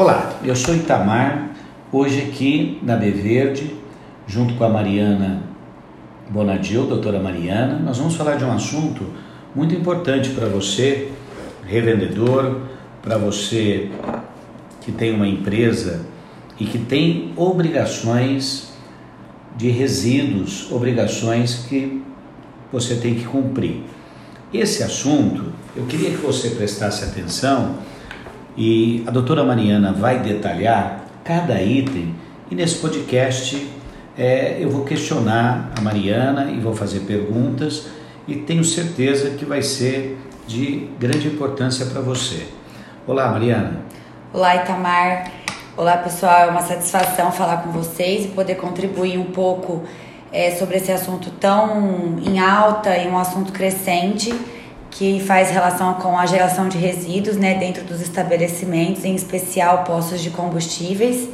Olá, 0.00 0.38
eu 0.44 0.54
sou 0.54 0.76
Itamar, 0.76 1.56
hoje 1.90 2.20
aqui 2.20 2.78
na 2.84 2.94
B 2.94 3.10
Verde, 3.10 3.74
junto 4.28 4.54
com 4.54 4.62
a 4.62 4.68
Mariana 4.68 5.42
Bonadil, 6.30 6.86
doutora 6.86 7.18
Mariana, 7.18 7.80
nós 7.80 7.98
vamos 7.98 8.14
falar 8.14 8.36
de 8.36 8.44
um 8.44 8.52
assunto 8.52 9.02
muito 9.56 9.74
importante 9.74 10.30
para 10.30 10.46
você, 10.46 11.10
revendedor, 11.66 12.60
para 13.02 13.18
você 13.18 13.90
que 14.82 14.92
tem 14.92 15.12
uma 15.12 15.26
empresa 15.26 16.06
e 16.60 16.64
que 16.64 16.78
tem 16.78 17.32
obrigações 17.36 18.68
de 19.56 19.68
resíduos, 19.68 20.70
obrigações 20.70 21.66
que 21.68 22.04
você 22.70 22.94
tem 22.94 23.16
que 23.16 23.24
cumprir. 23.24 23.82
Esse 24.54 24.84
assunto, 24.84 25.46
eu 25.74 25.86
queria 25.86 26.10
que 26.10 26.18
você 26.18 26.50
prestasse 26.50 27.02
atenção 27.02 27.87
e 28.58 29.04
a 29.06 29.12
doutora 29.12 29.44
Mariana 29.44 29.92
vai 29.92 30.18
detalhar 30.18 31.04
cada 31.22 31.62
item 31.62 32.12
e 32.50 32.56
nesse 32.56 32.74
podcast 32.78 33.70
é, 34.18 34.56
eu 34.58 34.68
vou 34.68 34.84
questionar 34.84 35.70
a 35.78 35.80
Mariana 35.80 36.50
e 36.50 36.58
vou 36.58 36.74
fazer 36.74 37.00
perguntas 37.00 37.86
e 38.26 38.34
tenho 38.34 38.64
certeza 38.64 39.30
que 39.30 39.44
vai 39.44 39.62
ser 39.62 40.18
de 40.48 40.90
grande 40.98 41.28
importância 41.28 41.86
para 41.86 42.00
você. 42.00 42.48
Olá, 43.06 43.30
Mariana. 43.30 43.80
Olá, 44.34 44.56
Itamar. 44.56 45.30
Olá, 45.76 45.96
pessoal. 45.98 46.48
É 46.48 46.50
uma 46.50 46.62
satisfação 46.62 47.30
falar 47.30 47.58
com 47.58 47.70
vocês 47.70 48.24
e 48.24 48.28
poder 48.28 48.56
contribuir 48.56 49.18
um 49.18 49.26
pouco 49.26 49.84
é, 50.32 50.50
sobre 50.50 50.78
esse 50.78 50.90
assunto 50.90 51.30
tão 51.30 52.18
em 52.26 52.40
alta 52.40 52.96
e 52.98 53.06
um 53.06 53.16
assunto 53.16 53.52
crescente 53.52 54.34
que 54.90 55.20
faz 55.20 55.50
relação 55.50 55.94
com 55.94 56.18
a 56.18 56.26
geração 56.26 56.68
de 56.68 56.78
resíduos 56.78 57.36
né, 57.36 57.54
dentro 57.58 57.84
dos 57.84 58.00
estabelecimentos, 58.00 59.04
em 59.04 59.14
especial 59.14 59.84
postos 59.84 60.20
de 60.20 60.30
combustíveis, 60.30 61.28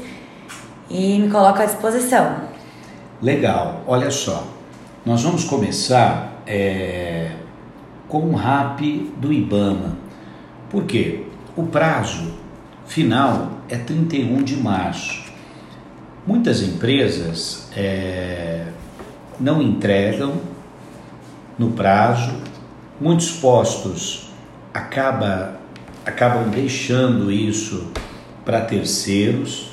e 0.91 1.19
me 1.19 1.31
coloco 1.31 1.61
à 1.63 1.65
disposição. 1.65 2.37
Legal, 3.23 3.83
olha 3.87 4.11
só, 4.11 4.47
nós 5.05 5.23
vamos 5.23 5.45
começar 5.45 6.43
é, 6.47 7.31
com 8.09 8.21
um 8.21 8.35
RAP 8.35 8.81
do 9.17 9.33
IBAMA. 9.33 9.97
Por 10.69 10.85
quê? 10.85 11.25
O 11.57 11.65
prazo 11.65 12.35
final 12.87 13.51
é 13.69 13.77
31 13.77 14.43
de 14.43 14.57
março. 14.57 15.25
Muitas 16.27 16.63
empresas 16.63 17.69
é, 17.77 18.67
não 19.39 19.63
entregam 19.63 20.35
no 21.59 21.71
prazo 21.73 22.33
Muitos 23.01 23.33
postos 23.33 24.29
acaba, 24.73 25.57
acabam 26.07 26.49
deixando 26.49 27.31
isso 27.31 27.91
para 28.45 28.61
terceiros 28.61 29.73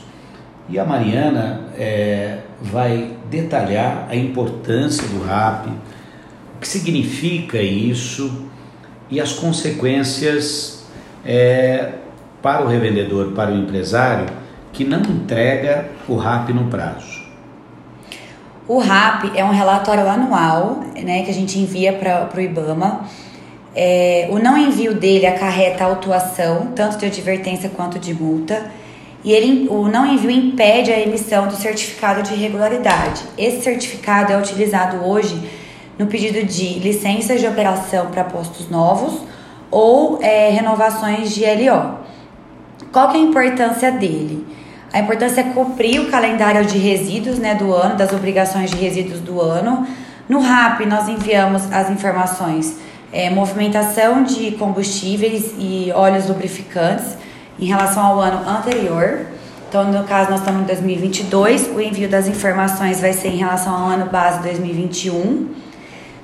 e 0.68 0.80
a 0.80 0.84
Mariana 0.84 1.68
é, 1.78 2.40
vai 2.60 3.16
detalhar 3.30 4.08
a 4.10 4.16
importância 4.16 5.08
do 5.08 5.24
RAP, 5.24 5.68
o 5.68 6.60
que 6.60 6.68
significa 6.68 7.62
isso 7.62 8.48
e 9.10 9.22
as 9.22 9.34
consequências 9.34 10.86
é, 11.24 11.92
para 12.42 12.64
o 12.64 12.68
revendedor, 12.68 13.34
para 13.34 13.52
o 13.52 13.56
empresário 13.56 14.26
que 14.74 14.84
não 14.84 15.02
entrega 15.02 15.90
o 16.08 16.16
RAP 16.16 16.50
no 16.50 16.66
prazo. 16.70 17.21
O 18.68 18.78
RAP 18.78 19.32
é 19.36 19.44
um 19.44 19.50
relatório 19.50 20.08
anual 20.08 20.82
né, 21.04 21.24
que 21.24 21.32
a 21.32 21.34
gente 21.34 21.58
envia 21.58 21.94
para 21.94 22.30
o 22.36 22.40
IBAMA. 22.40 23.06
É, 23.76 24.28
o 24.30 24.38
não 24.38 24.58
envio 24.58 24.94
dele 24.94 25.26
acarreta 25.26 25.84
autuação, 25.84 26.68
tanto 26.76 26.98
de 26.98 27.06
advertência 27.06 27.70
quanto 27.70 27.98
de 27.98 28.14
multa. 28.14 28.72
E 29.24 29.32
ele, 29.32 29.68
o 29.70 29.88
não 29.88 30.06
envio 30.06 30.32
impede 30.32 30.92
a 30.92 31.00
emissão 31.00 31.48
do 31.48 31.56
certificado 31.56 32.24
de 32.24 32.34
regularidade. 32.36 33.24
Esse 33.38 33.62
certificado 33.62 34.34
é 34.34 34.38
utilizado 34.38 35.06
hoje 35.06 35.42
no 35.98 36.08
pedido 36.08 36.46
de 36.46 36.80
licenças 36.80 37.40
de 37.40 37.48
operação 37.48 38.08
para 38.08 38.24
postos 38.24 38.70
novos 38.70 39.22
ou 39.70 40.20
é, 40.22 40.50
renovações 40.50 41.34
de 41.34 41.44
LO. 41.46 42.00
Qual 42.92 43.10
que 43.10 43.18
é 43.18 43.20
a 43.22 43.24
importância 43.24 43.92
dele? 43.92 44.46
A 44.94 45.00
importância 45.00 45.40
é 45.40 45.44
cumprir 45.46 46.02
o 46.02 46.12
calendário 46.12 46.66
de 46.66 46.78
resíduos 46.78 47.40
né, 47.40 47.56
do 47.56 47.74
ano, 47.74 47.96
das 47.96 48.12
obrigações 48.12 48.70
de 48.70 48.76
resíduos 48.76 49.22
do 49.22 49.40
ano. 49.40 49.88
No 50.28 50.42
RAP, 50.42 50.82
nós 50.82 51.08
enviamos 51.08 51.72
as 51.72 51.90
informações 51.90 52.78
é, 53.12 53.30
movimentação 53.30 54.24
de 54.24 54.52
combustíveis 54.52 55.54
e 55.58 55.92
óleos 55.94 56.28
lubrificantes 56.28 57.18
em 57.58 57.66
relação 57.66 58.06
ao 58.06 58.20
ano 58.20 58.50
anterior. 58.50 59.28
Então, 59.70 59.90
no 59.90 60.04
caso, 60.04 60.30
nós 60.30 60.40
estamos 60.42 60.64
em 60.64 60.66
2022, 60.66 61.70
o 61.74 61.80
envio 61.80 62.10
das 62.10 62.28
informações 62.28 63.00
vai 63.00 63.14
ser 63.14 63.30
em 63.30 63.38
relação 63.38 63.74
ao 63.74 63.90
ano 63.92 64.08
base 64.08 64.42
2021. 64.42 65.48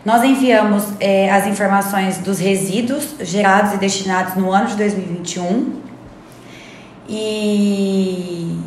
Nós 0.03 0.23
enviamos 0.25 0.83
é, 0.99 1.31
as 1.31 1.47
informações 1.47 2.17
dos 2.17 2.39
resíduos 2.39 3.15
gerados 3.21 3.73
e 3.73 3.77
destinados 3.77 4.35
no 4.35 4.51
ano 4.51 4.67
de 4.67 4.75
2021 4.75 5.86
e, 7.07 8.57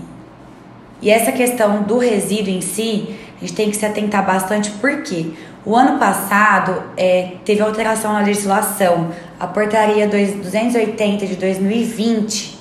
e 1.03 1.11
essa 1.11 1.33
questão 1.33 1.83
do 1.83 1.99
resíduo 1.99 2.53
em 2.53 2.61
si, 2.61 3.15
a 3.37 3.41
gente 3.41 3.55
tem 3.55 3.71
que 3.71 3.77
se 3.77 3.85
atentar 3.85 4.25
bastante 4.25 4.71
porque 4.73 5.31
o 5.65 5.77
ano 5.77 5.99
passado 5.99 6.83
é, 6.97 7.33
teve 7.45 7.61
alteração 7.61 8.13
na 8.13 8.21
legislação, 8.21 9.11
a 9.39 9.47
portaria 9.47 10.09
280 10.09 11.27
de 11.27 11.37
2020, 11.37 12.59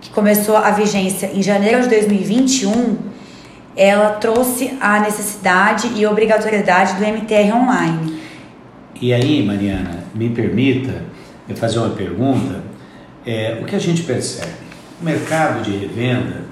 que 0.00 0.10
começou 0.10 0.56
a 0.56 0.70
vigência 0.70 1.30
em 1.34 1.42
janeiro 1.42 1.82
de 1.82 1.88
2021, 1.88 2.96
ela 3.76 4.10
trouxe 4.10 4.76
a 4.80 5.00
necessidade 5.00 5.92
e 5.96 6.06
obrigatoriedade 6.06 6.94
do 6.94 7.04
MTR 7.04 7.52
online. 7.52 8.20
E 9.00 9.12
aí, 9.12 9.42
Mariana, 9.42 10.04
me 10.14 10.30
permita 10.30 11.02
eu 11.48 11.56
fazer 11.56 11.78
uma 11.78 11.90
pergunta. 11.90 12.62
É, 13.24 13.58
o 13.60 13.64
que 13.64 13.74
a 13.74 13.78
gente 13.78 14.02
percebe? 14.02 14.59
O 15.00 15.04
mercado 15.04 15.62
de 15.62 15.76
revenda 15.76 16.44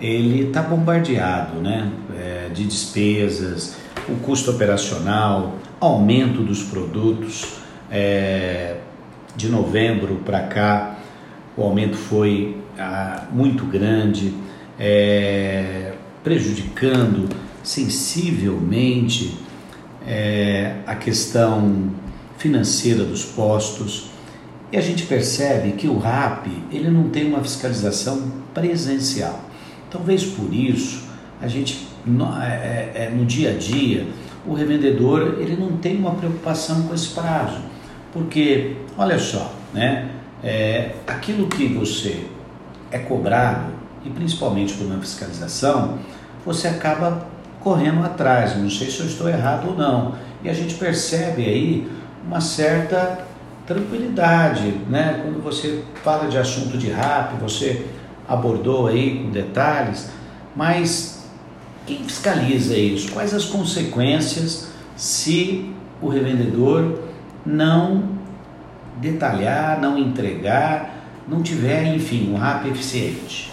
ele 0.00 0.48
está 0.48 0.62
bombardeado, 0.62 1.60
né? 1.60 1.90
É, 2.16 2.48
de 2.52 2.64
despesas, 2.64 3.76
o 4.08 4.16
custo 4.16 4.50
operacional, 4.50 5.56
aumento 5.80 6.42
dos 6.42 6.62
produtos. 6.62 7.58
É, 7.90 8.76
de 9.34 9.48
novembro 9.48 10.16
para 10.24 10.40
cá, 10.40 10.98
o 11.56 11.62
aumento 11.62 11.96
foi 11.96 12.56
ah, 12.78 13.26
muito 13.32 13.64
grande, 13.64 14.34
é, 14.78 15.92
prejudicando 16.22 17.28
sensivelmente 17.62 19.38
é, 20.06 20.76
a 20.86 20.94
questão 20.94 21.90
financeira 22.36 23.04
dos 23.04 23.24
postos. 23.24 24.11
E 24.72 24.76
a 24.78 24.80
gente 24.80 25.04
percebe 25.04 25.72
que 25.72 25.86
o 25.86 25.98
RAP 25.98 26.46
ele 26.72 26.88
não 26.88 27.10
tem 27.10 27.26
uma 27.26 27.42
fiscalização 27.42 28.32
presencial. 28.54 29.38
Talvez 29.90 30.24
por 30.24 30.52
isso 30.52 31.02
a 31.42 31.46
gente 31.46 31.86
no, 32.06 32.24
é, 32.40 32.46
é, 32.46 32.92
é, 32.94 33.10
no 33.14 33.26
dia 33.26 33.50
a 33.50 33.52
dia 33.52 34.06
o 34.46 34.54
revendedor 34.54 35.36
ele 35.38 35.56
não 35.56 35.76
tem 35.76 35.98
uma 35.98 36.12
preocupação 36.12 36.84
com 36.84 36.94
esse 36.94 37.08
prazo, 37.08 37.60
porque 38.12 38.76
olha 38.96 39.18
só, 39.18 39.54
né? 39.74 40.08
É, 40.42 40.92
aquilo 41.06 41.46
que 41.46 41.68
você 41.68 42.24
é 42.90 42.98
cobrado 42.98 43.72
e 44.04 44.10
principalmente 44.10 44.72
por 44.74 44.86
uma 44.86 44.98
fiscalização, 44.98 45.98
você 46.44 46.66
acaba 46.66 47.26
correndo 47.60 48.04
atrás. 48.04 48.56
Não 48.56 48.68
sei 48.68 48.90
se 48.90 49.00
eu 49.00 49.06
estou 49.06 49.28
errado 49.28 49.68
ou 49.68 49.76
não. 49.76 50.14
E 50.42 50.48
a 50.48 50.52
gente 50.52 50.74
percebe 50.74 51.44
aí 51.44 51.88
uma 52.26 52.40
certa 52.40 53.24
tranquilidade, 53.66 54.74
né? 54.88 55.20
Quando 55.22 55.42
você 55.42 55.84
fala 56.02 56.28
de 56.28 56.38
assunto 56.38 56.76
de 56.76 56.88
rap, 56.90 57.34
você 57.40 57.86
abordou 58.28 58.86
aí 58.86 59.18
com 59.22 59.30
detalhes, 59.30 60.10
mas 60.54 61.28
quem 61.86 61.98
fiscaliza 62.04 62.76
isso? 62.76 63.12
Quais 63.12 63.34
as 63.34 63.44
consequências 63.44 64.68
se 64.96 65.72
o 66.00 66.08
revendedor 66.08 67.00
não 67.44 68.10
detalhar, 68.96 69.80
não 69.80 69.98
entregar, 69.98 70.90
não 71.26 71.42
tiver, 71.42 71.94
enfim, 71.94 72.32
um 72.32 72.36
RAP 72.36 72.66
eficiente? 72.66 73.52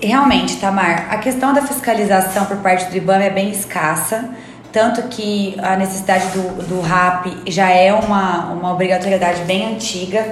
Realmente, 0.00 0.58
Tamar, 0.58 1.12
a 1.12 1.18
questão 1.18 1.52
da 1.52 1.62
fiscalização 1.62 2.46
por 2.46 2.58
parte 2.58 2.88
do 2.88 2.96
IBAMA 2.96 3.24
é 3.24 3.30
bem 3.30 3.50
escassa 3.50 4.30
tanto 4.72 5.02
que 5.08 5.56
a 5.62 5.76
necessidade 5.76 6.28
do, 6.28 6.62
do 6.64 6.80
RAP 6.80 7.26
já 7.46 7.70
é 7.70 7.92
uma, 7.92 8.52
uma 8.52 8.72
obrigatoriedade 8.72 9.42
bem 9.42 9.74
antiga, 9.74 10.26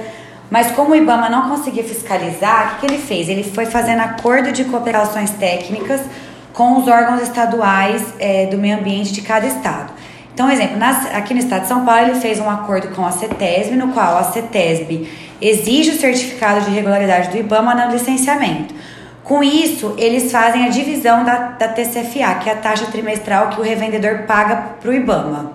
mas 0.51 0.71
como 0.73 0.93
o 0.93 0.97
IBAMA 0.97 1.29
não 1.29 1.49
conseguia 1.49 1.83
fiscalizar, 1.83 2.67
o 2.67 2.75
que, 2.75 2.87
que 2.87 2.93
ele 2.93 3.03
fez? 3.03 3.29
Ele 3.29 3.43
foi 3.43 3.67
fazendo 3.67 4.01
acordo 4.01 4.53
de 4.53 4.65
cooperações 4.65 5.31
técnicas 5.31 6.01
com 6.53 6.79
os 6.79 6.89
órgãos 6.89 7.23
estaduais 7.23 8.03
é, 8.19 8.47
do 8.47 8.57
meio 8.57 8.79
ambiente 8.79 9.13
de 9.13 9.23
cada 9.23 9.47
estado. 9.47 9.93
Então, 10.33 10.51
exemplo, 10.51 10.77
aqui 11.15 11.33
no 11.33 11.41
estado 11.41 11.63
de 11.63 11.69
São 11.69 11.85
Paulo, 11.85 12.09
ele 12.09 12.21
fez 12.21 12.39
um 12.39 12.49
acordo 12.49 12.95
com 12.95 13.05
a 13.07 13.11
CETESB, 13.11 13.75
no 13.75 13.89
qual 13.89 14.19
a 14.19 14.25
CETESB 14.25 15.09
exige 15.41 15.91
o 15.93 15.99
certificado 15.99 16.61
de 16.61 16.71
regularidade 16.71 17.31
do 17.31 17.39
IBAMA 17.39 17.75
no 17.75 17.93
licenciamento. 17.93 18.75
Com 19.27 19.43
isso, 19.43 19.93
eles 19.99 20.31
fazem 20.31 20.67
a 20.67 20.69
divisão 20.69 21.25
da, 21.25 21.49
da 21.49 21.67
TCFA, 21.67 22.37
que 22.37 22.49
é 22.49 22.53
a 22.53 22.57
taxa 22.57 22.87
trimestral 22.87 23.49
que 23.49 23.61
o 23.61 23.65
revendedor 23.65 24.23
paga 24.23 24.55
para 24.81 24.89
o 24.89 24.95
IBAMA. 24.95 25.51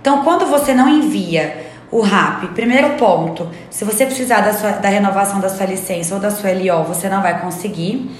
Então, 0.00 0.24
quando 0.24 0.46
você 0.46 0.74
não 0.74 0.88
envia 0.88 1.64
o 1.92 2.00
RAP, 2.00 2.48
primeiro 2.54 2.94
ponto, 2.94 3.48
se 3.70 3.84
você 3.84 4.04
precisar 4.04 4.40
da, 4.40 4.52
sua, 4.52 4.70
da 4.72 4.88
renovação 4.88 5.38
da 5.38 5.48
sua 5.48 5.64
licença 5.64 6.16
ou 6.16 6.20
da 6.20 6.28
sua 6.28 6.50
LO, 6.50 6.82
você 6.82 7.08
não 7.08 7.22
vai 7.22 7.40
conseguir. 7.40 8.10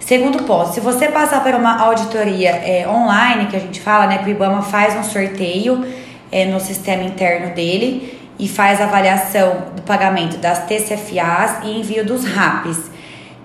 Segundo 0.00 0.44
ponto, 0.44 0.72
se 0.72 0.80
você 0.80 1.08
passar 1.08 1.42
por 1.42 1.54
uma 1.54 1.78
auditoria 1.78 2.52
é, 2.52 2.88
online, 2.88 3.48
que 3.48 3.56
a 3.56 3.60
gente 3.60 3.82
fala, 3.82 4.06
né, 4.06 4.16
que 4.16 4.24
o 4.24 4.30
IBAMA 4.30 4.62
faz 4.62 4.96
um 4.96 5.02
sorteio 5.02 5.86
é, 6.32 6.46
no 6.46 6.58
sistema 6.58 7.02
interno 7.02 7.54
dele 7.54 8.18
e 8.38 8.48
faz 8.48 8.80
avaliação 8.80 9.64
do 9.76 9.82
pagamento 9.82 10.38
das 10.38 10.60
TCFAs 10.60 11.64
e 11.64 11.80
envio 11.80 12.02
dos 12.02 12.24
RAPs. 12.24 12.93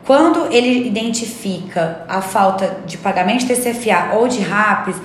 Quando 0.09 0.51
ele 0.51 0.87
identifica 0.87 2.03
a 2.09 2.19
falta 2.19 2.77
de 2.87 2.97
pagamento 2.97 3.45
de 3.45 3.53
TCFA 3.53 4.15
ou 4.15 4.27
de 4.27 4.39
RAPs, 4.39 4.95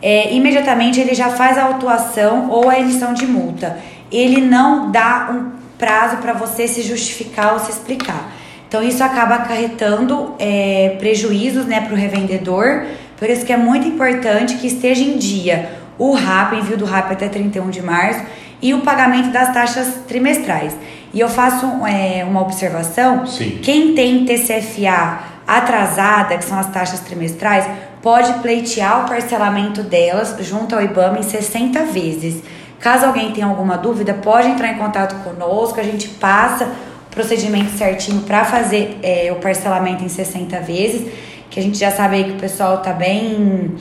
é, 0.00 0.32
imediatamente 0.32 1.00
ele 1.00 1.12
já 1.12 1.30
faz 1.30 1.58
a 1.58 1.64
autuação 1.64 2.48
ou 2.50 2.70
a 2.70 2.78
emissão 2.78 3.12
de 3.12 3.26
multa. 3.26 3.76
Ele 4.12 4.40
não 4.40 4.92
dá 4.92 5.28
um 5.32 5.50
prazo 5.76 6.18
para 6.18 6.32
você 6.34 6.68
se 6.68 6.82
justificar 6.82 7.54
ou 7.54 7.58
se 7.58 7.72
explicar. 7.72 8.30
Então 8.68 8.80
isso 8.80 9.02
acaba 9.02 9.34
acarretando 9.34 10.36
é, 10.38 10.94
prejuízos 11.00 11.66
né, 11.66 11.80
para 11.80 11.92
o 11.92 11.96
revendedor. 11.96 12.84
Por 13.16 13.28
isso 13.28 13.44
que 13.44 13.52
é 13.52 13.56
muito 13.56 13.88
importante 13.88 14.54
que 14.58 14.68
esteja 14.68 15.02
em 15.02 15.18
dia 15.18 15.68
o 15.98 16.12
RAP, 16.12 16.52
envio 16.52 16.76
do 16.76 16.84
RAP 16.84 17.10
até 17.10 17.28
31 17.28 17.70
de 17.70 17.82
março 17.82 18.22
e 18.64 18.72
o 18.72 18.80
pagamento 18.80 19.30
das 19.30 19.52
taxas 19.52 19.86
trimestrais. 20.08 20.74
E 21.12 21.20
eu 21.20 21.28
faço 21.28 21.66
é, 21.86 22.24
uma 22.24 22.40
observação: 22.40 23.26
Sim. 23.26 23.58
quem 23.62 23.94
tem 23.94 24.24
TCFA 24.24 25.20
atrasada, 25.46 26.38
que 26.38 26.44
são 26.44 26.58
as 26.58 26.70
taxas 26.70 27.00
trimestrais, 27.00 27.66
pode 28.02 28.32
pleitear 28.40 29.04
o 29.04 29.08
parcelamento 29.08 29.82
delas 29.82 30.34
junto 30.40 30.74
ao 30.74 30.82
IBAMA 30.82 31.18
em 31.18 31.22
60 31.22 31.84
vezes. 31.84 32.42
Caso 32.80 33.04
alguém 33.04 33.32
tenha 33.32 33.46
alguma 33.46 33.76
dúvida, 33.76 34.14
pode 34.14 34.48
entrar 34.48 34.68
em 34.68 34.78
contato 34.78 35.14
conosco, 35.22 35.78
a 35.78 35.82
gente 35.82 36.08
passa 36.08 36.64
o 36.64 37.10
procedimento 37.10 37.70
certinho 37.76 38.22
para 38.22 38.46
fazer 38.46 38.98
é, 39.02 39.30
o 39.30 39.36
parcelamento 39.36 40.02
em 40.02 40.08
60 40.08 40.58
vezes, 40.60 41.12
que 41.50 41.60
a 41.60 41.62
gente 41.62 41.78
já 41.78 41.90
sabe 41.90 42.16
aí 42.16 42.24
que 42.24 42.32
o 42.32 42.40
pessoal 42.40 42.76
está 42.76 42.94
bem 42.94 43.76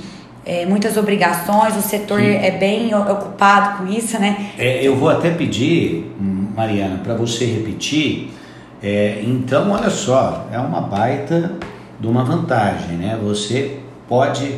é, 0.45 0.65
muitas 0.65 0.97
obrigações, 0.97 1.75
o 1.77 1.81
setor 1.81 2.19
Sim. 2.19 2.35
é 2.35 2.51
bem 2.51 2.93
ocupado 2.93 3.77
com 3.77 3.87
isso, 3.91 4.19
né? 4.19 4.51
É, 4.57 4.85
eu 4.85 4.95
vou 4.95 5.09
até 5.09 5.31
pedir, 5.31 6.11
Mariana, 6.55 6.99
para 7.03 7.13
você 7.13 7.45
repetir. 7.45 8.31
É, 8.81 9.21
então, 9.25 9.71
olha 9.71 9.89
só, 9.89 10.47
é 10.51 10.59
uma 10.59 10.81
baita 10.81 11.53
de 11.99 12.07
uma 12.07 12.23
vantagem, 12.23 12.97
né? 12.97 13.17
Você 13.23 13.79
pode 14.07 14.57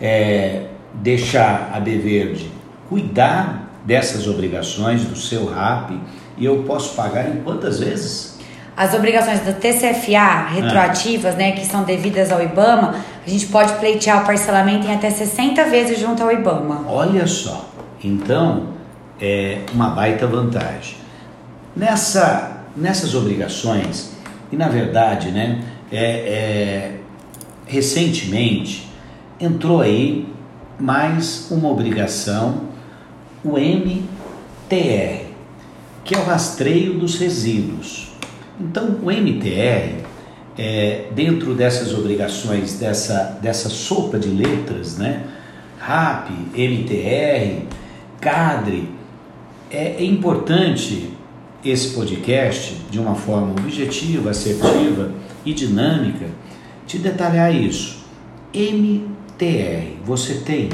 é, 0.00 0.62
deixar 0.94 1.70
a 1.74 1.80
B 1.80 1.98
Verde 1.98 2.50
cuidar 2.88 3.70
dessas 3.84 4.26
obrigações 4.26 5.04
do 5.04 5.16
seu 5.16 5.46
RAP 5.46 5.90
e 6.38 6.44
eu 6.44 6.62
posso 6.62 6.94
pagar 6.94 7.28
em 7.28 7.42
quantas 7.42 7.80
vezes? 7.80 8.35
As 8.76 8.92
obrigações 8.92 9.40
do 9.40 9.54
TCFA 9.54 10.48
retroativas, 10.50 11.34
ah. 11.34 11.38
né, 11.38 11.52
que 11.52 11.64
são 11.64 11.82
devidas 11.84 12.30
ao 12.30 12.42
IBAMA, 12.42 12.96
a 13.26 13.30
gente 13.30 13.46
pode 13.46 13.72
pleitear 13.74 14.22
o 14.22 14.26
parcelamento 14.26 14.86
em 14.86 14.94
até 14.94 15.08
60 15.08 15.64
vezes 15.64 15.98
junto 15.98 16.22
ao 16.22 16.30
IBAMA. 16.30 16.84
Olha 16.86 17.26
só, 17.26 17.70
então 18.04 18.74
é 19.18 19.60
uma 19.72 19.88
baita 19.88 20.26
vantagem. 20.26 20.96
Nessa, 21.74 22.64
nessas 22.76 23.14
obrigações, 23.14 24.12
e 24.52 24.56
na 24.56 24.68
verdade, 24.68 25.30
né, 25.30 25.62
é, 25.90 26.04
é, 26.04 26.92
recentemente 27.66 28.90
entrou 29.40 29.80
aí 29.80 30.28
mais 30.78 31.50
uma 31.50 31.70
obrigação, 31.70 32.62
o 33.42 33.56
MTR, 33.56 35.26
que 36.04 36.14
é 36.14 36.18
o 36.18 36.24
rastreio 36.24 36.98
dos 36.98 37.18
resíduos. 37.18 38.05
Então, 38.58 38.98
o 39.02 39.10
MTR, 39.10 40.02
é, 40.56 41.08
dentro 41.14 41.54
dessas 41.54 41.92
obrigações, 41.92 42.78
dessa, 42.78 43.38
dessa 43.42 43.68
sopa 43.68 44.18
de 44.18 44.28
letras, 44.28 44.96
né? 44.96 45.26
RAP, 45.78 46.30
MTR, 46.54 47.66
CADRE, 48.20 48.88
é, 49.70 49.96
é 49.98 50.04
importante 50.04 51.10
esse 51.64 51.94
podcast, 51.94 52.76
de 52.90 52.98
uma 52.98 53.14
forma 53.14 53.50
objetiva, 53.50 54.30
assertiva 54.30 55.12
e 55.44 55.52
dinâmica, 55.52 56.26
te 56.86 56.98
detalhar 56.98 57.54
isso. 57.54 58.06
MTR, 58.54 59.98
você 60.04 60.36
tem, 60.36 60.70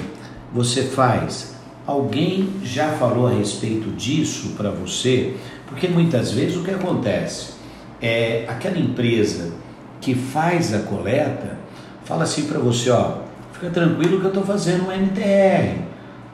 você 0.52 0.82
faz, 0.82 1.56
alguém 1.86 2.48
já 2.62 2.92
falou 2.92 3.26
a 3.26 3.32
respeito 3.32 3.90
disso 3.90 4.50
para 4.56 4.70
você? 4.70 5.34
Porque 5.66 5.88
muitas 5.88 6.30
vezes 6.30 6.56
o 6.56 6.62
que 6.62 6.70
acontece? 6.70 7.61
É, 8.02 8.44
aquela 8.48 8.76
empresa 8.76 9.52
que 10.00 10.14
faz 10.14 10.74
a 10.74 10.80
coleta 10.80 11.56
fala 12.04 12.24
assim 12.24 12.46
para 12.48 12.58
você, 12.58 12.90
ó, 12.90 13.18
fica 13.52 13.70
tranquilo 13.70 14.18
que 14.18 14.24
eu 14.24 14.30
estou 14.30 14.44
fazendo 14.44 14.88
um 14.88 14.92
MTR, 14.92 15.78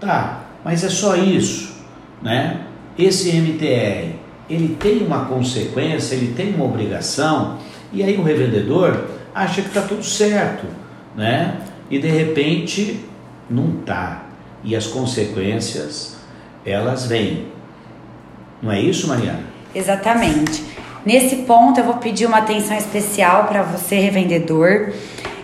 tá? 0.00 0.44
Mas 0.64 0.82
é 0.82 0.88
só 0.88 1.14
isso, 1.14 1.76
né? 2.22 2.62
Esse 2.98 3.30
MTR 3.30 4.16
ele 4.48 4.76
tem 4.80 5.04
uma 5.04 5.26
consequência, 5.26 6.14
ele 6.14 6.32
tem 6.32 6.54
uma 6.54 6.64
obrigação 6.64 7.58
e 7.92 8.02
aí 8.02 8.16
o 8.16 8.22
revendedor 8.22 9.04
acha 9.34 9.60
que 9.60 9.68
está 9.68 9.82
tudo 9.82 10.02
certo, 10.02 10.66
né? 11.14 11.60
E 11.90 11.98
de 11.98 12.08
repente 12.08 13.04
não 13.48 13.72
tá 13.84 14.26
e 14.64 14.74
as 14.74 14.86
consequências 14.86 16.16
elas 16.64 17.06
vêm. 17.06 17.48
Não 18.62 18.72
é 18.72 18.80
isso, 18.80 19.06
Mariana? 19.06 19.42
Exatamente. 19.74 20.64
Nesse 21.08 21.36
ponto, 21.36 21.80
eu 21.80 21.84
vou 21.84 21.94
pedir 21.94 22.26
uma 22.26 22.36
atenção 22.36 22.76
especial 22.76 23.44
para 23.44 23.62
você, 23.62 23.98
revendedor. 23.98 24.92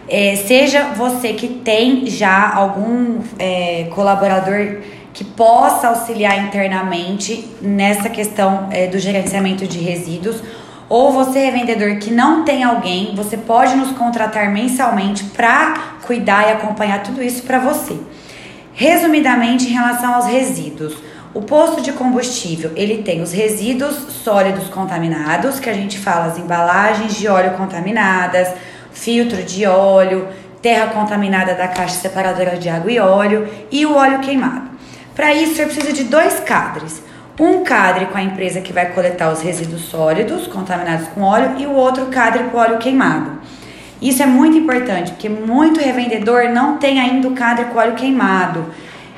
É, 0.07 0.37
seja 0.37 0.89
você 0.95 1.33
que 1.33 1.49
tem 1.49 2.05
já 2.05 2.53
algum 2.55 3.21
é, 3.39 3.89
colaborador 3.95 4.83
que 5.15 5.25
possa 5.25 5.89
auxiliar 5.89 6.39
internamente 6.45 7.49
nessa 7.63 8.11
questão 8.11 8.69
é, 8.71 8.89
do 8.89 8.99
gerenciamento 8.99 9.67
de 9.67 9.79
resíduos, 9.79 10.43
ou 10.87 11.13
você, 11.13 11.47
revendedor, 11.47 11.97
que 11.97 12.13
não 12.13 12.45
tem 12.45 12.63
alguém, 12.63 13.15
você 13.17 13.39
pode 13.39 13.75
nos 13.75 13.93
contratar 13.93 14.53
mensalmente 14.53 15.25
para 15.25 15.95
cuidar 16.07 16.47
e 16.47 16.53
acompanhar 16.53 17.03
tudo 17.03 17.23
isso 17.23 17.43
para 17.43 17.59
você. 17.59 17.97
Resumidamente, 18.75 19.65
em 19.65 19.73
relação 19.73 20.15
aos 20.15 20.27
resíduos. 20.27 20.95
O 21.35 21.43
posto 21.43 21.81
de 21.81 21.91
combustível, 21.91 22.71
ele 22.77 23.03
tem 23.03 23.21
os 23.21 23.33
resíduos 23.33 23.97
sólidos 24.23 24.69
contaminados, 24.69 25.59
que 25.59 25.69
a 25.69 25.73
gente 25.73 25.99
fala 25.99 26.27
as 26.27 26.39
embalagens 26.39 27.17
de 27.17 27.27
óleo 27.27 27.55
contaminadas, 27.55 28.55
filtro 28.93 29.43
de 29.43 29.67
óleo, 29.67 30.29
terra 30.63 30.87
contaminada 30.93 31.53
da 31.55 31.67
caixa 31.67 31.97
separadora 31.97 32.57
de 32.57 32.69
água 32.69 32.93
e 32.93 33.01
óleo 33.01 33.49
e 33.69 33.85
o 33.85 33.97
óleo 33.97 34.21
queimado. 34.21 34.71
Para 35.17 35.35
isso, 35.35 35.57
você 35.57 35.67
precisa 35.67 35.93
de 35.93 36.05
dois 36.05 36.39
cadres. 36.39 37.03
Um 37.41 37.65
cadre 37.65 38.07
com 38.07 38.17
a 38.17 38.23
empresa 38.23 38.61
que 38.61 38.73
vai 38.73 38.93
coletar 38.93 39.33
os 39.33 39.43
resíduos 39.43 39.87
sólidos 39.87 40.47
contaminados 40.47 41.09
com 41.09 41.23
óleo 41.23 41.57
e 41.59 41.67
o 41.67 41.73
outro 41.73 42.07
cadre 42.07 42.45
com 42.45 42.59
óleo 42.59 42.79
queimado. 42.79 43.41
Isso 44.01 44.23
é 44.23 44.27
muito 44.27 44.57
importante, 44.57 45.11
porque 45.11 45.29
muito 45.29 45.81
revendedor 45.81 46.51
não 46.51 46.79
tem 46.79 47.01
ainda 47.01 47.27
o 47.27 47.33
cadre 47.33 47.65
com 47.65 47.79
óleo 47.81 47.95
queimado 47.95 48.67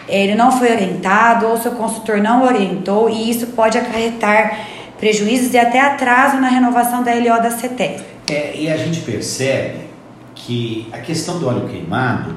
ele 0.08 0.34
não 0.34 0.52
foi 0.52 0.70
orientado 0.70 1.46
ou 1.46 1.56
seu 1.56 1.72
consultor 1.72 2.18
não 2.18 2.44
orientou 2.44 3.10
e 3.10 3.30
isso 3.30 3.48
pode 3.48 3.76
acarretar 3.76 4.66
prejuízos 4.98 5.52
e 5.52 5.58
até 5.58 5.80
atraso 5.80 6.40
na 6.40 6.48
renovação 6.48 7.02
da 7.02 7.14
LO 7.14 7.42
da 7.42 7.50
CETES. 7.50 8.02
É, 8.28 8.56
e 8.56 8.70
a 8.70 8.76
gente 8.76 9.00
percebe 9.00 9.86
que 10.34 10.88
a 10.92 10.98
questão 10.98 11.38
do 11.38 11.48
óleo 11.48 11.68
queimado 11.68 12.34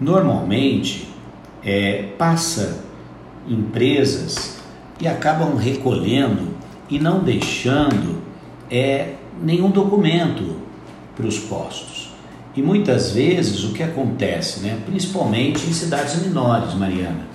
normalmente 0.00 1.08
é, 1.64 2.04
passa 2.16 2.84
empresas 3.48 4.58
e 5.00 5.08
acabam 5.08 5.56
recolhendo 5.56 6.54
e 6.88 6.98
não 6.98 7.20
deixando 7.22 8.22
é, 8.70 9.14
nenhum 9.42 9.70
documento 9.70 10.56
para 11.16 11.26
os 11.26 11.38
postos. 11.38 11.99
E 12.54 12.62
muitas 12.62 13.12
vezes 13.12 13.62
o 13.64 13.72
que 13.72 13.82
acontece, 13.82 14.60
né, 14.60 14.78
principalmente 14.84 15.68
em 15.68 15.72
cidades 15.72 16.20
menores, 16.20 16.74
Mariana, 16.74 17.26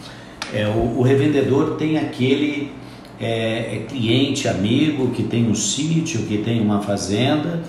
é, 0.54 0.68
o, 0.68 1.00
o 1.00 1.02
revendedor 1.02 1.76
tem 1.76 1.98
aquele 1.98 2.72
é, 3.20 3.76
é 3.76 3.86
cliente, 3.88 4.48
amigo 4.48 5.12
que 5.12 5.24
tem 5.24 5.50
um 5.50 5.56
sítio, 5.56 6.24
que 6.24 6.40
tem 6.40 6.62
uma 6.62 6.82
fazenda 6.82 7.62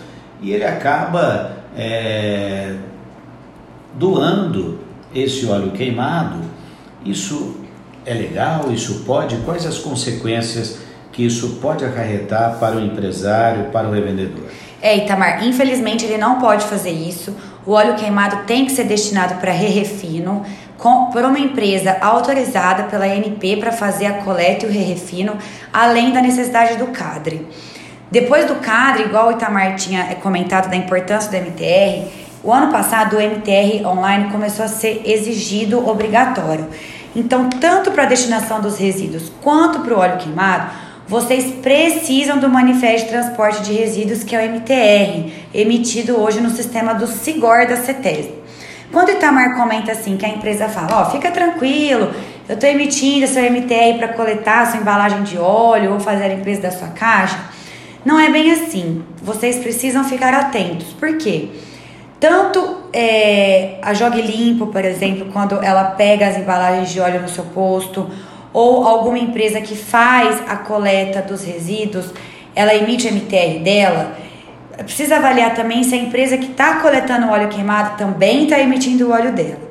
e 0.42 0.52
ele 0.52 0.64
acaba 0.64 1.56
é, 1.76 2.74
doando 3.94 4.80
esse 5.14 5.46
óleo 5.46 5.70
queimado. 5.70 6.40
Isso 7.04 7.56
é 8.04 8.12
legal? 8.12 8.72
Isso 8.72 9.04
pode? 9.04 9.36
Quais 9.38 9.64
as 9.64 9.78
consequências 9.78 10.78
que 11.12 11.24
isso 11.24 11.58
pode 11.62 11.84
acarretar 11.84 12.58
para 12.58 12.76
o 12.76 12.80
empresário, 12.80 13.70
para 13.70 13.88
o 13.88 13.92
revendedor? 13.92 14.44
É, 14.86 14.98
Itamar, 14.98 15.44
infelizmente 15.44 16.04
ele 16.04 16.16
não 16.16 16.38
pode 16.38 16.64
fazer 16.64 16.92
isso. 16.92 17.34
O 17.66 17.72
óleo 17.72 17.96
queimado 17.96 18.44
tem 18.46 18.64
que 18.64 18.70
ser 18.70 18.84
destinado 18.84 19.34
para 19.40 19.50
re-refino 19.50 20.46
por 21.12 21.24
uma 21.24 21.40
empresa 21.40 21.96
autorizada 22.00 22.84
pela 22.84 23.04
ANP 23.04 23.56
para 23.56 23.72
fazer 23.72 24.06
a 24.06 24.12
coleta 24.22 24.64
e 24.64 24.68
o 24.68 24.72
re-refino, 24.72 25.36
além 25.72 26.12
da 26.12 26.22
necessidade 26.22 26.76
do 26.76 26.86
CADRE. 26.86 27.48
Depois 28.12 28.44
do 28.44 28.54
CADRE, 28.60 29.06
igual 29.06 29.26
o 29.26 29.32
Itamar 29.32 29.74
tinha 29.74 30.14
comentado 30.22 30.70
da 30.70 30.76
importância 30.76 31.32
do 31.32 31.36
MTR, 31.44 32.06
o 32.44 32.52
ano 32.52 32.70
passado 32.70 33.16
o 33.16 33.20
MTR 33.20 33.84
online 33.84 34.30
começou 34.30 34.64
a 34.64 34.68
ser 34.68 35.02
exigido 35.04 35.84
obrigatório. 35.84 36.68
Então, 37.16 37.50
tanto 37.50 37.90
para 37.90 38.04
a 38.04 38.06
destinação 38.06 38.60
dos 38.60 38.78
resíduos 38.78 39.32
quanto 39.42 39.80
para 39.80 39.94
o 39.94 39.98
óleo 39.98 40.18
queimado, 40.18 40.85
vocês 41.08 41.54
precisam 41.62 42.38
do 42.38 42.48
Manifesto 42.48 43.06
de 43.06 43.12
Transporte 43.12 43.62
de 43.62 43.72
Resíduos, 43.72 44.24
que 44.24 44.34
é 44.34 44.40
o 44.40 44.50
MTR, 44.50 45.32
emitido 45.54 46.20
hoje 46.20 46.40
no 46.40 46.50
sistema 46.50 46.94
do 46.94 47.06
SIGOR 47.06 47.68
da 47.68 47.76
CETES. 47.76 48.28
Quando 48.92 49.08
o 49.08 49.12
Itamar 49.12 49.56
comenta 49.56 49.92
assim, 49.92 50.16
que 50.16 50.26
a 50.26 50.28
empresa 50.28 50.68
fala, 50.68 50.88
ó, 50.92 51.02
oh, 51.02 51.10
fica 51.10 51.30
tranquilo, 51.30 52.12
eu 52.48 52.54
estou 52.54 52.68
emitindo 52.68 53.26
seu 53.28 53.44
MTR 53.44 53.98
para 53.98 54.08
coletar 54.08 54.66
sua 54.66 54.80
embalagem 54.80 55.22
de 55.22 55.38
óleo 55.38 55.92
ou 55.94 56.00
fazer 56.00 56.24
a 56.24 56.28
limpeza 56.28 56.62
da 56.62 56.70
sua 56.70 56.88
caixa, 56.88 57.38
não 58.04 58.18
é 58.18 58.30
bem 58.30 58.50
assim. 58.50 59.04
Vocês 59.22 59.58
precisam 59.58 60.04
ficar 60.04 60.34
atentos. 60.34 60.88
Por 60.92 61.18
quê? 61.18 61.50
Tanto 62.18 62.78
é, 62.92 63.78
a 63.82 63.92
Jogue 63.94 64.22
Limpo, 64.22 64.68
por 64.68 64.84
exemplo, 64.84 65.26
quando 65.32 65.62
ela 65.62 65.84
pega 65.84 66.26
as 66.26 66.36
embalagens 66.36 66.90
de 66.90 66.98
óleo 66.98 67.20
no 67.20 67.28
seu 67.28 67.44
posto, 67.44 68.08
ou 68.52 68.86
alguma 68.86 69.18
empresa 69.18 69.60
que 69.60 69.76
faz 69.76 70.42
a 70.48 70.56
coleta 70.56 71.22
dos 71.22 71.44
resíduos, 71.44 72.12
ela 72.54 72.74
emite 72.74 73.06
o 73.06 73.12
MTR 73.12 73.60
dela, 73.62 74.16
precisa 74.78 75.16
avaliar 75.16 75.54
também 75.54 75.82
se 75.82 75.94
a 75.94 75.98
empresa 75.98 76.36
que 76.36 76.50
está 76.50 76.80
coletando 76.80 77.28
óleo 77.28 77.48
queimado 77.48 77.96
também 77.96 78.44
está 78.44 78.58
emitindo 78.58 79.08
o 79.08 79.12
óleo 79.12 79.32
dela. 79.32 79.66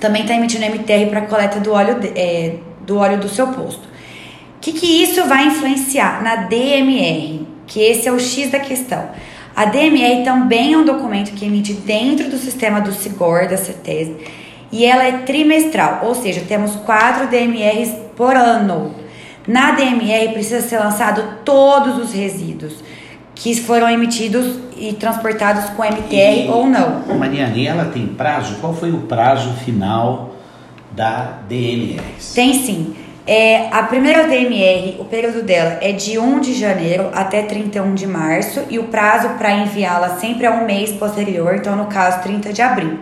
Também 0.00 0.22
está 0.22 0.34
emitindo 0.34 0.64
MTR 0.64 1.06
para 1.10 1.22
coleta 1.22 1.60
do 1.60 1.72
óleo, 1.72 1.98
é, 2.16 2.54
do 2.80 2.98
óleo 2.98 3.18
do 3.18 3.28
seu 3.28 3.48
posto. 3.48 3.82
O 4.56 4.60
que, 4.60 4.72
que 4.72 5.02
isso 5.02 5.24
vai 5.24 5.46
influenciar 5.46 6.22
na 6.22 6.36
DMR? 6.36 7.46
Que 7.66 7.80
esse 7.80 8.08
é 8.08 8.12
o 8.12 8.18
X 8.18 8.50
da 8.50 8.60
questão. 8.60 9.10
A 9.54 9.66
DMR 9.66 10.24
também 10.24 10.72
é 10.72 10.78
um 10.78 10.84
documento 10.84 11.32
que 11.32 11.44
emite 11.44 11.74
dentro 11.74 12.30
do 12.30 12.38
sistema 12.38 12.80
do 12.80 12.92
SIGOR, 12.92 13.48
da 13.48 13.56
CETES, 13.56 14.10
e 14.72 14.86
ela 14.86 15.04
é 15.04 15.12
trimestral, 15.18 16.00
ou 16.02 16.14
seja, 16.14 16.42
temos 16.48 16.74
quatro 16.76 17.28
DMRs 17.28 17.90
por 18.16 18.34
ano. 18.34 18.94
Na 19.46 19.72
DMR 19.72 20.32
precisa 20.32 20.60
ser 20.60 20.78
lançado 20.78 21.40
todos 21.44 21.98
os 21.98 22.12
resíduos 22.12 22.82
que 23.34 23.54
foram 23.60 23.90
emitidos 23.90 24.58
e 24.76 24.92
transportados 24.92 25.68
com 25.70 25.84
MTR 25.84 26.46
e, 26.46 26.48
ou 26.48 26.66
não. 26.66 27.02
Mariane, 27.18 27.66
ela 27.66 27.86
tem 27.86 28.06
prazo? 28.06 28.56
Qual 28.60 28.72
foi 28.72 28.92
o 28.92 29.02
prazo 29.02 29.52
final 29.64 30.36
da 30.92 31.38
DMR? 31.48 32.00
Tem 32.34 32.54
sim. 32.54 32.94
É, 33.26 33.68
a 33.70 33.84
primeira 33.84 34.26
DMR, 34.26 34.96
o 34.98 35.04
período 35.04 35.42
dela 35.42 35.78
é 35.80 35.92
de 35.92 36.18
1 36.18 36.40
de 36.40 36.54
janeiro 36.54 37.08
até 37.14 37.42
31 37.42 37.94
de 37.94 38.06
março 38.06 38.62
e 38.68 38.78
o 38.78 38.84
prazo 38.84 39.28
para 39.38 39.52
enviá-la 39.52 40.16
sempre 40.16 40.46
é 40.46 40.50
um 40.50 40.64
mês 40.64 40.90
posterior, 40.92 41.54
então 41.54 41.76
no 41.76 41.86
caso 41.86 42.20
30 42.22 42.52
de 42.52 42.62
abril. 42.62 42.98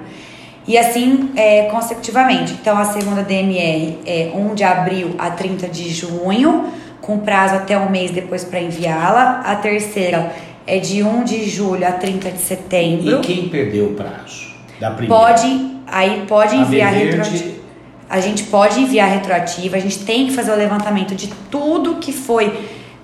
E 0.71 0.79
assim 0.79 1.31
é, 1.35 1.65
consecutivamente. 1.65 2.53
Então 2.53 2.79
a 2.79 2.85
segunda 2.85 3.25
DMR 3.25 3.99
é 4.07 4.31
1 4.33 4.55
de 4.55 4.63
abril 4.63 5.17
a 5.19 5.29
30 5.29 5.67
de 5.67 5.91
junho, 5.91 6.69
com 7.01 7.19
prazo 7.19 7.57
até 7.57 7.77
um 7.77 7.91
mês 7.91 8.13
depois 8.13 8.45
para 8.45 8.61
enviá-la. 8.61 9.41
A 9.45 9.57
terceira 9.57 10.33
é 10.65 10.79
de 10.79 11.03
1 11.03 11.25
de 11.25 11.51
julho 11.51 11.85
a 11.85 11.91
30 11.91 12.31
de 12.31 12.39
setembro. 12.39 13.19
E 13.19 13.21
quem 13.21 13.49
perdeu 13.49 13.87
o 13.87 13.95
prazo? 13.95 14.55
Da 14.79 14.93
primeira? 14.93 15.25
Pode, 15.25 15.71
aí 15.89 16.25
pode 16.29 16.55
enviar 16.55 16.93
retroativo 16.93 17.61
a 18.09 18.19
gente 18.19 18.43
pode 18.43 18.81
enviar 18.81 19.09
retroativa, 19.09 19.77
a 19.77 19.81
gente 19.81 20.01
tem 20.01 20.27
que 20.27 20.33
fazer 20.33 20.51
o 20.51 20.57
levantamento 20.57 21.15
de 21.15 21.29
tudo 21.49 21.95
que 21.97 22.13
foi, 22.13 22.53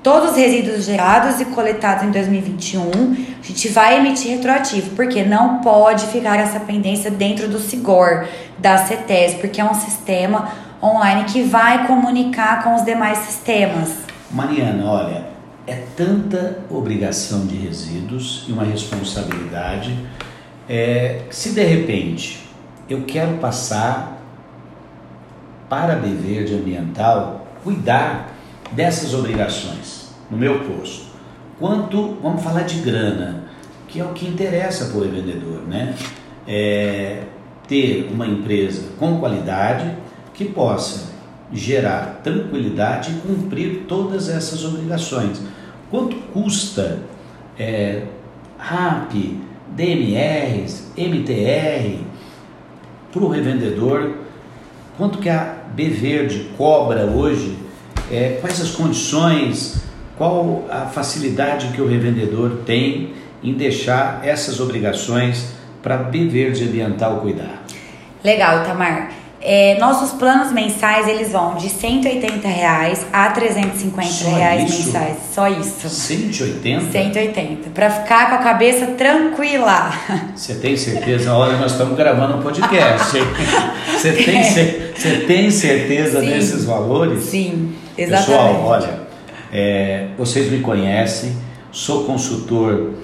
todos 0.07 0.31
os 0.31 0.37
resíduos 0.37 0.85
gerados 0.85 1.41
e 1.41 1.47
coletados 1.47 2.05
em 2.05 2.13
2021, 2.13 3.17
a 3.43 3.45
gente 3.45 3.69
vai 3.71 3.99
emitir 3.99 4.37
retroativo, 4.37 4.91
porque 4.91 5.25
não 5.25 5.59
pode 5.59 6.07
ficar 6.07 6.39
essa 6.39 6.61
pendência 6.61 7.11
dentro 7.11 7.49
do 7.49 7.59
SIGOR, 7.59 8.25
da 8.57 8.79
CETES, 8.79 9.35
porque 9.41 9.61
é 9.61 9.65
um 9.65 9.75
sistema 9.75 10.49
online 10.81 11.25
que 11.25 11.43
vai 11.43 11.89
comunicar 11.89 12.63
com 12.63 12.77
os 12.77 12.85
demais 12.85 13.19
sistemas. 13.19 13.97
Mariana, 14.31 14.89
olha, 14.89 15.27
é 15.67 15.83
tanta 15.97 16.61
obrigação 16.71 17.45
de 17.45 17.57
resíduos 17.57 18.45
e 18.49 18.53
uma 18.53 18.63
responsabilidade. 18.63 20.07
É, 20.69 21.23
se 21.31 21.51
de 21.51 21.65
repente 21.65 22.49
eu 22.89 23.03
quero 23.09 23.39
passar 23.39 24.23
para 25.69 25.95
a 25.95 25.97
Verde 25.97 26.55
Ambiental 26.55 27.49
cuidar 27.65 28.29
dessas 28.71 29.13
obrigações 29.13 29.96
no 30.31 30.37
meu 30.37 30.61
posto. 30.61 31.07
Quanto, 31.59 32.17
vamos 32.23 32.43
falar 32.43 32.63
de 32.63 32.81
grana, 32.81 33.45
que 33.89 34.01
é 34.01 34.05
o 34.05 34.09
que 34.09 34.27
interessa 34.27 34.87
para 34.87 34.99
o 34.99 35.03
revendedor, 35.03 35.63
né? 35.67 35.95
É 36.47 37.23
ter 37.67 38.09
uma 38.13 38.27
empresa 38.27 38.91
com 38.99 39.19
qualidade 39.19 39.91
que 40.33 40.45
possa 40.45 41.15
gerar 41.53 42.21
tranquilidade 42.23 43.13
e 43.13 43.15
cumprir 43.21 43.85
todas 43.89 44.29
essas 44.29 44.65
obrigações. 44.65 45.41
Quanto 45.91 46.17
custa 46.33 47.01
é, 47.59 48.03
RAP, 48.59 49.13
DMRs, 49.75 50.93
MTR 50.97 52.05
para 53.13 53.25
o 53.25 53.29
revendedor 53.29 54.27
Quanto 54.97 55.19
que 55.19 55.29
a 55.29 55.57
B 55.75 55.91
Verde 55.91 56.51
cobra 56.57 57.05
hoje? 57.05 57.59
É, 58.11 58.39
quais 58.41 58.61
as 58.61 58.71
condições? 58.71 59.83
Qual 60.17 60.65
a 60.71 60.87
facilidade 60.87 61.69
que 61.69 61.81
o 61.81 61.87
revendedor 61.87 62.61
tem 62.65 63.13
em 63.43 63.53
deixar 63.53 64.21
essas 64.25 64.61
obrigações 64.61 65.49
para 65.83 65.97
B 65.99 66.27
Verde 66.27 66.65
Ambiental 66.65 67.21
cuidar? 67.21 67.63
Legal, 68.25 68.65
Tamar. 68.65 69.11
É, 69.49 69.77
nossos 69.79 70.13
planos 70.19 70.51
mensais 70.51 71.07
eles 71.07 71.31
vão 71.31 71.55
de 71.55 71.69
180 71.69 72.49
reais 72.49 73.07
a 73.13 73.29
350 73.31 74.09
Só 74.09 74.31
reais 74.31 74.71
isso? 74.71 74.87
mensais. 74.87 75.17
Só 75.33 75.49
isso. 75.49 75.89
180? 75.89 76.91
180. 76.91 77.71
Para 77.71 77.91
ficar 77.91 78.31
com 78.31 78.35
a 78.37 78.39
cabeça 78.39 78.87
tranquila. 78.87 79.93
Você 80.35 80.55
tem 80.55 80.77
certeza? 80.77 81.33
Olha, 81.35 81.59
nós 81.59 81.73
estamos 81.73 81.97
gravando 81.97 82.39
um 82.39 82.43
podcast. 82.43 83.19
Você 83.93 84.13
tem, 84.13 84.43
você 84.43 85.25
tem 85.27 85.51
certeza 85.51 86.21
Sim. 86.21 86.27
desses 86.27 86.65
valores? 86.65 87.23
Sim, 87.23 87.75
exatamente. 87.97 88.27
Pessoal, 88.27 88.65
olha, 88.65 89.06
é, 89.53 90.09
vocês 90.19 90.51
me 90.51 90.61
conhecem, 90.61 91.37
sou 91.71 92.05
consultor 92.05 92.95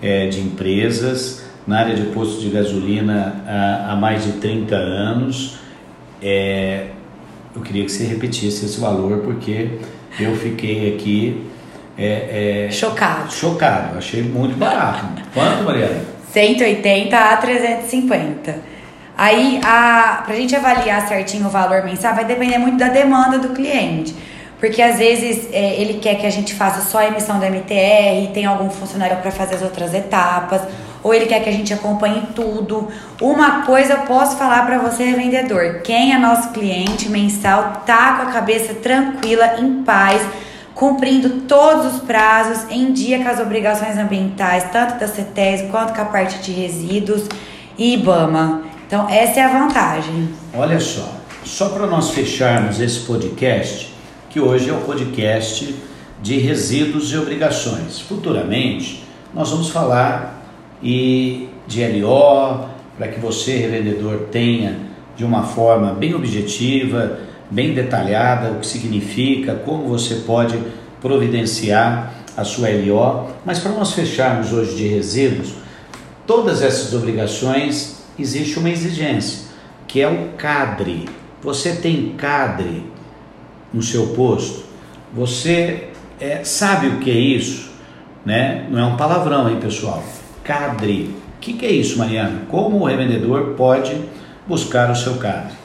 é, 0.00 0.26
de 0.28 0.40
empresas 0.40 1.46
na 1.66 1.80
área 1.80 1.94
de 1.94 2.04
posto 2.12 2.40
de 2.40 2.50
gasolina 2.50 3.42
há, 3.46 3.92
há 3.92 3.96
mais 3.96 4.24
de 4.24 4.32
30 4.32 4.74
anos 4.74 5.58
é, 6.22 6.86
eu 7.54 7.62
queria 7.62 7.84
que 7.84 7.90
você 7.90 8.04
repetisse 8.04 8.66
esse 8.66 8.80
valor 8.80 9.18
porque 9.18 9.78
eu 10.18 10.34
fiquei 10.36 10.94
aqui 10.94 11.46
é, 11.96 12.66
é, 12.66 12.70
chocado. 12.70 13.32
Chocado, 13.32 13.98
achei 13.98 14.22
muito 14.22 14.56
barato. 14.56 15.06
Quanto, 15.34 15.64
Mariana? 15.64 16.00
180 16.32 17.16
a 17.16 17.36
350. 17.36 18.78
Aí, 19.16 19.60
a, 19.64 20.22
pra 20.24 20.36
gente 20.36 20.54
avaliar 20.54 21.08
certinho 21.08 21.46
o 21.46 21.50
valor 21.50 21.82
mensal, 21.82 22.14
vai 22.14 22.24
depender 22.24 22.58
muito 22.58 22.78
da 22.78 22.88
demanda 22.88 23.38
do 23.38 23.48
cliente. 23.48 24.14
Porque 24.58 24.82
às 24.82 24.98
vezes 24.98 25.48
é, 25.52 25.80
ele 25.80 26.00
quer 26.00 26.16
que 26.16 26.26
a 26.26 26.30
gente 26.30 26.54
faça 26.54 26.80
só 26.88 26.98
a 26.98 27.06
emissão 27.06 27.38
do 27.38 27.44
MTR, 27.44 28.32
tem 28.34 28.44
algum 28.44 28.68
funcionário 28.70 29.18
para 29.18 29.30
fazer 29.30 29.54
as 29.54 29.62
outras 29.62 29.94
etapas 29.94 30.62
ou 31.02 31.14
ele 31.14 31.26
quer 31.26 31.42
que 31.42 31.48
a 31.48 31.52
gente 31.52 31.72
acompanhe 31.72 32.22
tudo. 32.34 32.88
Uma 33.20 33.62
coisa 33.62 33.94
eu 33.94 34.00
posso 34.00 34.36
falar 34.36 34.66
para 34.66 34.78
você, 34.78 35.12
vendedor: 35.12 35.80
quem 35.82 36.12
é 36.12 36.18
nosso 36.18 36.50
cliente 36.50 37.08
mensal 37.08 37.82
tá 37.86 38.16
com 38.16 38.22
a 38.28 38.32
cabeça 38.32 38.74
tranquila, 38.74 39.58
em 39.58 39.82
paz, 39.82 40.22
cumprindo 40.74 41.42
todos 41.42 41.94
os 41.94 42.00
prazos, 42.00 42.70
em 42.70 42.92
dia 42.92 43.22
com 43.22 43.28
as 43.28 43.40
obrigações 43.40 43.96
ambientais, 43.96 44.64
tanto 44.72 44.98
da 44.98 45.08
CETES 45.08 45.70
quanto 45.70 45.94
com 45.94 46.02
a 46.02 46.06
parte 46.06 46.38
de 46.38 46.52
resíduos 46.52 47.26
e 47.76 47.94
IBAMA. 47.94 48.62
Então, 48.86 49.08
essa 49.08 49.40
é 49.40 49.44
a 49.44 49.48
vantagem. 49.48 50.30
Olha 50.54 50.80
só, 50.80 51.12
só 51.44 51.68
para 51.68 51.86
nós 51.86 52.10
fecharmos 52.10 52.80
esse 52.80 53.00
podcast, 53.00 53.87
que 54.30 54.38
hoje 54.38 54.68
é 54.68 54.72
o 54.72 54.80
podcast 54.80 55.74
de 56.22 56.38
resíduos 56.38 57.12
e 57.12 57.16
obrigações. 57.16 58.00
Futuramente, 58.00 59.04
nós 59.34 59.50
vamos 59.50 59.70
falar 59.70 60.42
e 60.82 61.48
de 61.66 61.86
LO, 61.86 62.68
para 62.96 63.08
que 63.08 63.20
você, 63.20 63.56
revendedor, 63.56 64.28
tenha 64.30 64.80
de 65.16 65.24
uma 65.24 65.42
forma 65.42 65.92
bem 65.92 66.14
objetiva, 66.14 67.20
bem 67.50 67.72
detalhada 67.72 68.52
o 68.52 68.60
que 68.60 68.66
significa, 68.66 69.54
como 69.54 69.88
você 69.88 70.16
pode 70.16 70.58
providenciar 71.00 72.14
a 72.36 72.44
sua 72.44 72.68
LO, 72.68 73.28
mas 73.44 73.58
para 73.58 73.72
nós 73.72 73.92
fecharmos 73.92 74.52
hoje 74.52 74.76
de 74.76 74.86
resíduos, 74.86 75.54
todas 76.26 76.62
essas 76.62 76.92
obrigações 76.94 78.02
existe 78.18 78.58
uma 78.58 78.70
exigência, 78.70 79.48
que 79.86 80.00
é 80.00 80.08
o 80.08 80.36
CADRE. 80.36 81.08
Você 81.42 81.76
tem 81.76 82.14
CADRE 82.16 82.97
no 83.72 83.82
seu 83.82 84.08
posto? 84.08 84.64
Você 85.14 85.88
é, 86.20 86.42
sabe 86.44 86.88
o 86.88 86.98
que 86.98 87.10
é 87.10 87.14
isso? 87.14 87.70
Né? 88.24 88.66
Não 88.70 88.78
é 88.78 88.84
um 88.84 88.96
palavrão, 88.96 89.48
hein, 89.48 89.58
pessoal? 89.60 90.02
CADRE. 90.44 91.14
O 91.36 91.40
que, 91.40 91.52
que 91.52 91.66
é 91.66 91.70
isso, 91.70 91.98
Mariana? 91.98 92.42
Como 92.50 92.78
o 92.78 92.84
revendedor 92.84 93.54
pode 93.56 93.96
buscar 94.46 94.90
o 94.90 94.96
seu 94.96 95.16
CADRE? 95.16 95.56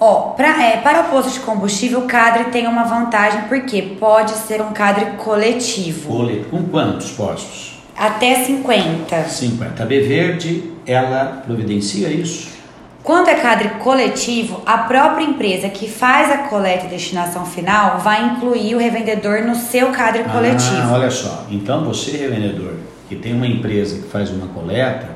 Ó, 0.00 0.30
pra, 0.30 0.62
é, 0.62 0.76
para 0.76 1.02
o 1.02 1.04
posto 1.10 1.32
de 1.32 1.40
combustível, 1.40 2.00
o 2.00 2.06
cadre 2.06 2.44
tem 2.44 2.66
uma 2.66 2.84
vantagem 2.84 3.42
porque 3.48 3.82
pode 3.98 4.30
ser 4.30 4.60
um 4.62 4.72
cadre 4.72 5.16
coletivo. 5.16 6.28
Com 6.50 6.62
quantos 6.64 7.10
postos? 7.10 7.78
Até 7.96 8.44
50. 8.44 9.24
50. 9.24 9.82
A 9.82 9.86
B 9.86 10.00
Verde, 10.00 10.72
ela 10.86 11.42
providencia 11.44 12.08
isso? 12.08 12.57
Quando 13.02 13.28
é 13.28 13.36
cadre 13.36 13.70
coletivo, 13.80 14.60
a 14.66 14.78
própria 14.78 15.24
empresa 15.24 15.68
que 15.68 15.88
faz 15.88 16.30
a 16.30 16.38
coleta 16.38 16.86
e 16.86 16.88
destinação 16.88 17.46
final 17.46 17.98
vai 18.00 18.24
incluir 18.24 18.74
o 18.74 18.78
revendedor 18.78 19.42
no 19.42 19.54
seu 19.54 19.90
cadre 19.92 20.24
ah, 20.26 20.32
coletivo. 20.32 20.92
Olha 20.92 21.10
só, 21.10 21.46
então 21.50 21.84
você, 21.84 22.16
revendedor, 22.16 22.74
que 23.08 23.16
tem 23.16 23.34
uma 23.34 23.46
empresa 23.46 24.02
que 24.02 24.08
faz 24.08 24.30
uma 24.30 24.48
coleta, 24.48 25.08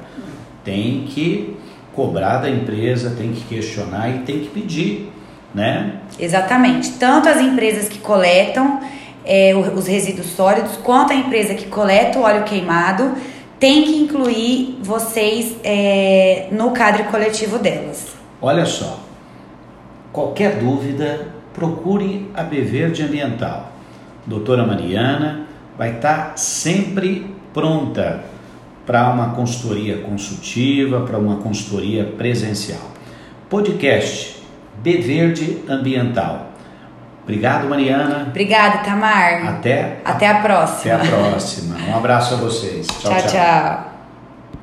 tem 0.64 1.04
que 1.08 1.56
cobrar 1.92 2.38
da 2.38 2.48
empresa, 2.48 3.14
tem 3.16 3.32
que 3.32 3.42
questionar 3.42 4.08
e 4.08 4.20
tem 4.20 4.40
que 4.40 4.48
pedir, 4.48 5.12
né? 5.54 5.96
Exatamente. 6.18 6.92
Tanto 6.92 7.28
as 7.28 7.40
empresas 7.40 7.88
que 7.88 7.98
coletam 7.98 8.80
é, 9.24 9.54
os 9.54 9.86
resíduos 9.86 10.28
sólidos, 10.28 10.76
quanto 10.82 11.12
a 11.12 11.16
empresa 11.16 11.54
que 11.54 11.66
coleta 11.66 12.18
o 12.18 12.22
óleo 12.22 12.44
queimado, 12.44 13.12
tem 13.62 13.84
que 13.84 13.94
incluir 13.94 14.80
vocês 14.82 15.54
é, 15.62 16.48
no 16.50 16.72
cadre 16.72 17.04
coletivo 17.04 17.60
delas. 17.60 18.08
Olha 18.40 18.66
só, 18.66 18.98
qualquer 20.12 20.58
dúvida, 20.58 21.28
procure 21.54 22.28
a 22.34 22.42
B 22.42 22.60
Verde 22.62 23.04
Ambiental. 23.04 23.70
Doutora 24.26 24.66
Mariana 24.66 25.46
vai 25.78 25.94
estar 25.94 26.36
sempre 26.36 27.32
pronta 27.54 28.24
para 28.84 29.08
uma 29.12 29.32
consultoria 29.32 29.98
consultiva, 29.98 31.02
para 31.02 31.16
uma 31.16 31.36
consultoria 31.36 32.04
presencial. 32.04 32.90
Podcast 33.48 34.42
B 34.82 34.96
Verde 34.96 35.58
Ambiental. 35.68 36.51
Obrigado, 37.32 37.66
Mariana. 37.66 38.26
Obrigada, 38.28 38.78
Tamar. 38.84 39.48
Até, 39.48 39.96
Até 40.04 40.28
a 40.28 40.34
próxima. 40.42 40.96
Até 40.96 41.06
a 41.06 41.10
próxima. 41.10 41.76
Um 41.88 41.96
abraço 41.96 42.34
a 42.34 42.36
vocês. 42.36 42.86
tchau. 42.86 43.10
tchau. 43.10 43.30
tchau. 43.30 43.91